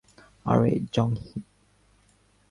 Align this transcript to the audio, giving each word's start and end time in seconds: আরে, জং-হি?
আরে, 0.45 0.71
জং-হি? 0.93 1.37